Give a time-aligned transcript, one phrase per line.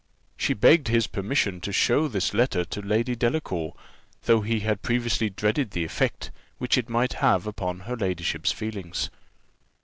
[0.35, 3.73] She begged his permission to show this letter to Lady Delacour,
[4.23, 9.11] though he had previously dreaded the effect which it might have upon her ladyship's feelings.